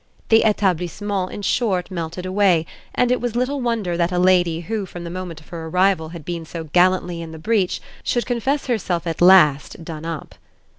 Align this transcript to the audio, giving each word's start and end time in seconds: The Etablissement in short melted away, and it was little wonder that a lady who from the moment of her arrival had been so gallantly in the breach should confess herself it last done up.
The 0.29 0.41
Etablissement 0.43 1.29
in 1.31 1.43
short 1.43 1.91
melted 1.91 2.25
away, 2.25 2.65
and 2.95 3.11
it 3.11 3.21
was 3.21 3.35
little 3.35 3.61
wonder 3.61 3.95
that 3.97 4.11
a 4.11 4.17
lady 4.17 4.61
who 4.61 4.87
from 4.87 5.03
the 5.03 5.11
moment 5.11 5.41
of 5.41 5.49
her 5.49 5.67
arrival 5.67 6.09
had 6.09 6.25
been 6.25 6.43
so 6.43 6.63
gallantly 6.63 7.21
in 7.21 7.33
the 7.33 7.37
breach 7.37 7.79
should 8.03 8.25
confess 8.25 8.65
herself 8.65 9.05
it 9.05 9.21
last 9.21 9.83
done 9.85 10.05
up. 10.05 10.33